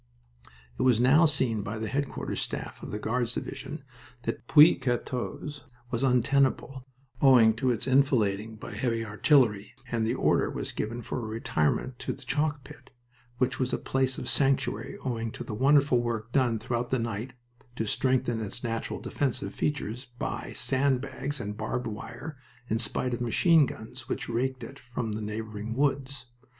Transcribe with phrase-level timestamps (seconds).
[0.79, 3.83] It was now seen by the headquarters staff of the Guards Division
[4.23, 5.51] that Puits 14
[5.91, 6.83] was untenable,
[7.21, 11.99] owing to its enfilading by heavy artillery, and the order was given for a retirement
[11.99, 12.89] to the chalk pit,
[13.37, 17.33] which was a place of sanctuary owing to the wonderful work done throughout the night
[17.75, 23.21] to strengthen its natural defensive features by sand bags and barbed wire, in spite of
[23.21, 26.25] machine guns which raked it from the neighboring woods.